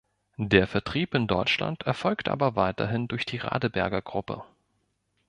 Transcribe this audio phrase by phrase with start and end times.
[0.39, 4.43] Der Vertrieb in Deutschland erfolgt aber weiterhin durch die Radeberger Gruppe.